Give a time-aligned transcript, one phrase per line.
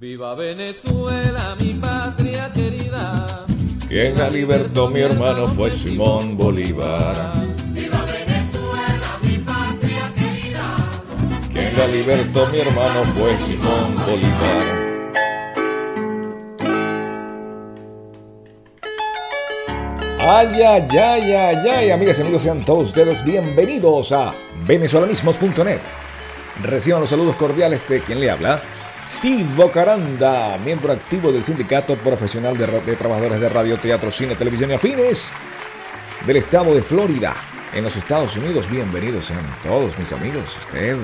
[0.00, 3.44] Viva Venezuela, mi patria querida.
[3.88, 7.16] Quien la libertó mi hermano fue Simón Bolívar.
[7.72, 10.76] Viva Venezuela, mi patria querida.
[11.52, 14.78] Quien la libertó mi hermano fue Simón Bolívar.
[20.20, 24.32] Ay, ay, ay, ay, ay, amigas y amigos, sean todos ustedes bienvenidos a
[24.64, 25.80] venezolanismos.net.
[26.62, 28.60] Reciban los saludos cordiales de quien le habla,
[29.08, 34.74] Steve Bocaranda, miembro activo del Sindicato Profesional de, Trabajadores de Radio, Teatro, Cine, Televisión y
[34.74, 35.30] Afines
[36.26, 37.34] del estado de Florida,
[37.74, 38.70] en los Estados Unidos.
[38.70, 40.44] Bienvenidos sean todos mis amigos.
[40.66, 40.98] Usted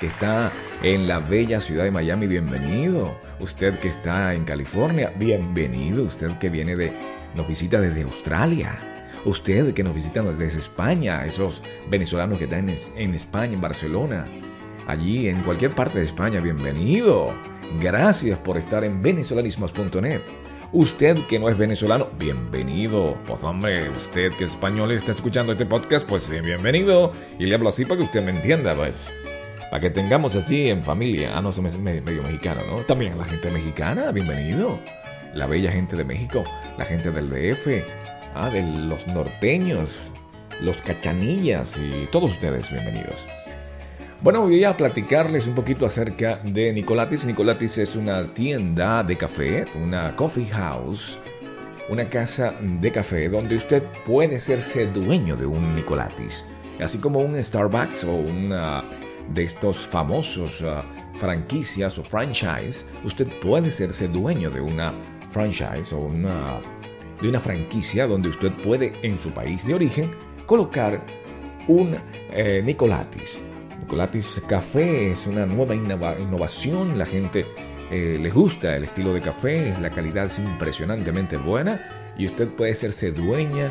[0.00, 0.50] que está
[0.82, 3.14] en la bella ciudad de Miami, bienvenido.
[3.38, 6.04] Usted que está en California, bienvenido.
[6.04, 6.92] Usted que viene de,
[7.36, 8.78] nos visita desde Australia.
[9.26, 14.24] Usted que nos visita desde España, esos venezolanos que están en España, en Barcelona,
[14.86, 17.34] allí en cualquier parte de España, bienvenido.
[17.80, 20.20] Gracias por estar en venezolanismos.net.
[20.72, 23.18] Usted que no es venezolano, bienvenido.
[23.26, 27.12] Pues hombre, usted que es español está escuchando este podcast, pues bienvenido.
[27.38, 29.12] Y le hablo así para que usted me entienda, pues.
[29.70, 31.32] Para que tengamos así en familia.
[31.34, 32.76] Ah, no, medio, medio mexicano, ¿no?
[32.82, 34.78] También la gente mexicana, bienvenido.
[35.34, 36.42] La bella gente de México,
[36.78, 37.84] la gente del DF,
[38.34, 40.10] ah, de los norteños,
[40.60, 43.26] los cachanillas y todos ustedes, bienvenidos.
[44.22, 47.26] Bueno, voy a platicarles un poquito acerca de Nicolatis.
[47.26, 51.18] Nicolatis es una tienda de café, una coffee house,
[51.88, 56.54] una casa de café donde usted puede serse dueño de un Nicolatis.
[56.80, 58.78] Así como un Starbucks o una
[59.34, 64.94] de estos famosos uh, franquicias o franchise, usted puede serse dueño de una
[65.32, 66.60] franchise o una,
[67.20, 70.12] de una franquicia donde usted puede en su país de origen
[70.46, 71.00] colocar
[71.66, 71.96] un
[72.32, 73.44] eh, Nicolatis.
[73.82, 77.44] Nicolatis Café es una nueva innova innovación, la gente
[77.90, 81.84] eh, les gusta el estilo de café, la calidad es impresionantemente buena
[82.16, 83.66] y usted puede serse dueña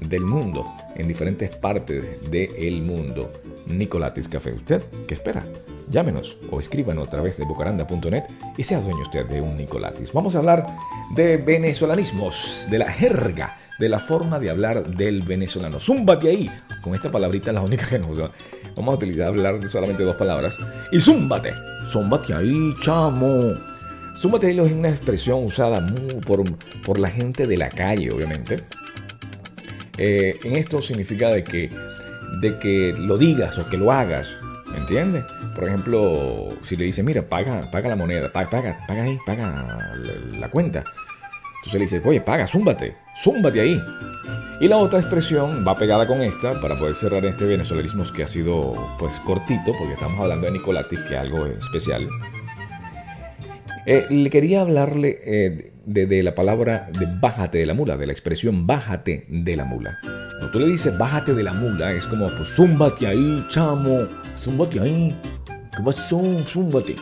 [0.00, 3.30] del mundo, en diferentes partes del mundo,
[3.66, 4.52] Nicolatis Café.
[4.52, 5.44] ¿Usted qué espera?
[5.88, 8.24] Llámenos o escríbanos a través de bocaranda.net
[8.56, 10.12] y sea dueño usted de un Nicolatis.
[10.12, 10.66] Vamos a hablar
[11.14, 15.78] de venezolanismos, de la jerga, de la forma de hablar del venezolano.
[15.78, 16.50] Zúmbate ahí.
[16.82, 18.18] Con esta palabrita la única que nos
[18.74, 20.56] Vamos a utilizar hablar de solamente dos palabras.
[20.90, 21.52] Y zúmbate.
[21.90, 23.71] Zúmbate ahí, chamo.
[24.22, 25.84] Zúmbate ahí es una expresión usada
[26.24, 26.44] por,
[26.82, 28.58] por la gente de la calle, obviamente.
[29.98, 31.68] Eh, en esto significa de que,
[32.40, 34.30] de que lo digas o que lo hagas.
[34.70, 35.24] ¿Me entiendes?
[35.56, 39.90] Por ejemplo, si le dice, mira, paga, paga la moneda, paga, paga, paga ahí, paga
[40.38, 40.84] la, cuenta.
[41.56, 43.82] Entonces le dice, oye, paga, zúmbate, zúmbate ahí.
[44.60, 48.28] Y la otra expresión va pegada con esta para poder cerrar este venezolanismo que ha
[48.28, 52.08] sido pues cortito, porque estamos hablando de Nicolatis, que es algo especial.
[53.84, 58.12] Eh, le quería hablarle eh, de, la palabra de bájate de la mula, de la
[58.12, 59.98] expresión bájate de la mula.
[60.02, 64.06] Cuando tú le dices bájate de la mula, es como pues zúmbate ahí, chamo,
[64.40, 65.08] zúmbate ahí.
[65.76, 66.22] ¿Qué pasó?
[66.46, 66.94] Zúmbate.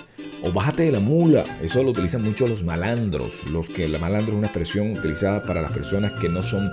[0.42, 1.44] O bájate de la mula.
[1.62, 3.30] Eso lo utilizan mucho los malandros.
[3.52, 6.66] Los que la malandro es una expresión utilizada para las personas que no son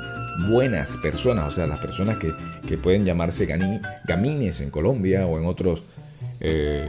[0.49, 1.45] buenas personas.
[1.47, 2.31] O sea, las personas que,
[2.65, 3.45] que pueden llamarse
[4.05, 5.81] gamines en Colombia o en otros.
[6.39, 6.87] eh,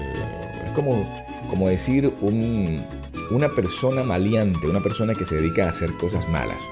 [0.67, 1.05] es como,
[1.49, 2.85] como decir un-
[3.31, 6.63] una persona maleante, una persona que se dedica a hacer cosas malas.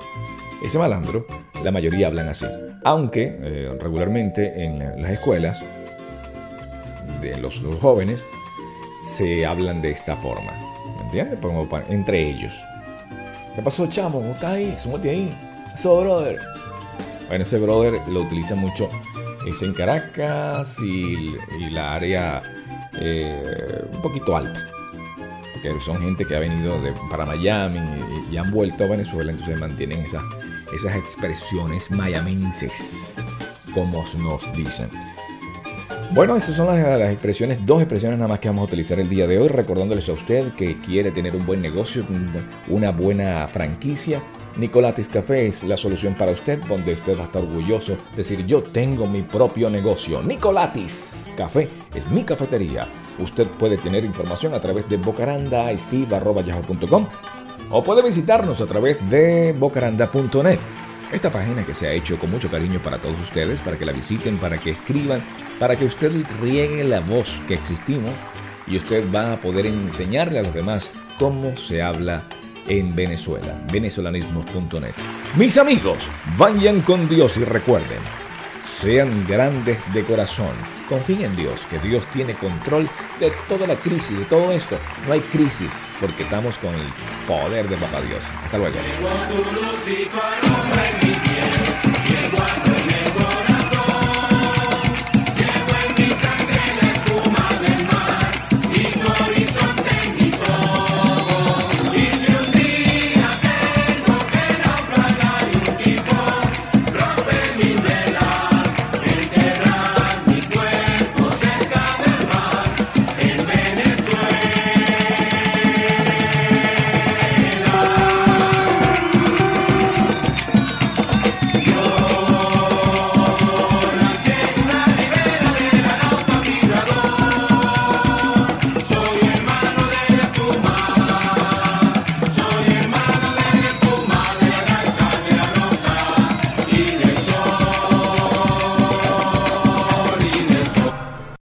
[0.64, 1.26] Ese malandro,
[1.62, 2.46] la mayoría hablan así.
[2.84, 5.60] Aunque eh, regularmente en la- las escuelas
[7.20, 8.22] de los, jóvenes
[9.16, 10.52] se hablan de esta forma.
[10.98, 11.38] ¿Me entiendes?
[11.40, 12.52] Como entre ellos.
[13.54, 14.20] ¿Qué pasó, chamo?
[14.20, 14.76] ¿Cómo estás ahí?
[14.82, 15.30] Súmate ahí.
[15.74, 16.38] Eso, brother.
[17.28, 18.88] Bueno, ese brother lo utiliza mucho
[19.46, 22.42] es en Caracas y, y la área
[23.00, 24.60] eh, un poquito alta.
[25.80, 26.78] Son gente que ha venido
[27.10, 27.80] para Miami
[28.30, 30.22] y, y han vuelto a Venezuela, entonces mantienen esas,
[30.74, 33.16] esas expresiones mayamenses,
[33.74, 34.88] como nos dicen.
[36.12, 39.08] Bueno, esas son las, las expresiones, dos expresiones nada más que vamos a utilizar el
[39.08, 42.04] día de hoy, recordándoles a usted que quiere tener un buen negocio,
[42.68, 44.22] una buena franquicia.
[44.56, 48.46] Nicolatis Café es la solución para usted, donde usted va a estar orgulloso de decir
[48.46, 50.22] yo tengo mi propio negocio.
[50.22, 52.88] Nicolatis Café es mi cafetería.
[53.18, 57.06] Usted puede tener información a través de bocaranda.steve.yahoo.com
[57.70, 60.58] o puede visitarnos a través de bocaranda.net.
[61.12, 63.92] Esta página que se ha hecho con mucho cariño para todos ustedes, para que la
[63.92, 65.22] visiten, para que escriban,
[65.58, 68.12] para que usted riegue la voz que existimos
[68.66, 72.22] y usted va a poder enseñarle a los demás cómo se habla
[72.68, 73.60] en Venezuela.
[73.72, 74.94] Venezolanismos.net.
[75.36, 78.00] Mis amigos, vayan con Dios y recuerden,
[78.80, 80.75] sean grandes de corazón.
[80.88, 82.88] Confíen en Dios, que Dios tiene control
[83.18, 84.78] de toda la crisis, de todo esto.
[85.06, 86.86] No hay crisis porque estamos con el
[87.26, 88.22] poder de Papá Dios.
[88.44, 88.76] Hasta luego.